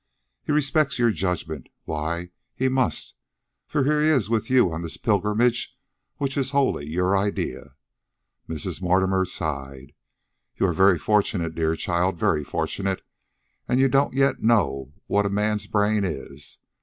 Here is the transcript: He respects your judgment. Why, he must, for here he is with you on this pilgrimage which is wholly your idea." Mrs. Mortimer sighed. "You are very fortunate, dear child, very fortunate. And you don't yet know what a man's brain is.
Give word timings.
He 0.41 0.51
respects 0.51 0.97
your 0.97 1.11
judgment. 1.11 1.69
Why, 1.85 2.31
he 2.55 2.69
must, 2.69 3.13
for 3.67 3.83
here 3.83 4.01
he 4.01 4.07
is 4.07 4.31
with 4.31 4.49
you 4.49 4.71
on 4.73 4.81
this 4.81 4.97
pilgrimage 4.97 5.77
which 6.17 6.37
is 6.37 6.49
wholly 6.49 6.87
your 6.87 7.15
idea." 7.15 7.75
Mrs. 8.49 8.81
Mortimer 8.81 9.25
sighed. 9.25 9.93
"You 10.57 10.65
are 10.65 10.73
very 10.73 10.97
fortunate, 10.97 11.53
dear 11.53 11.75
child, 11.75 12.17
very 12.17 12.43
fortunate. 12.43 13.03
And 13.67 13.79
you 13.79 13.87
don't 13.89 14.15
yet 14.15 14.41
know 14.41 14.91
what 15.05 15.27
a 15.27 15.29
man's 15.29 15.67
brain 15.67 16.03
is. 16.03 16.57